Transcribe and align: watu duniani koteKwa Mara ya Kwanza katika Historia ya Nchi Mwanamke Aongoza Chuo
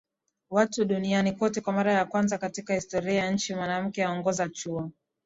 watu 0.49 0.85
duniani 0.85 1.31
koteKwa 1.35 1.73
Mara 1.73 1.93
ya 1.93 2.05
Kwanza 2.05 2.37
katika 2.37 2.73
Historia 2.75 3.13
ya 3.23 3.31
Nchi 3.31 3.55
Mwanamke 3.55 4.05
Aongoza 4.05 4.49
Chuo 4.49 4.91